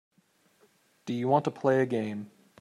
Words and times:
Do 1.05 1.13
you 1.13 1.27
want 1.27 1.45
to 1.45 1.51
play 1.51 1.83
a 1.83 1.85
game. 1.85 2.31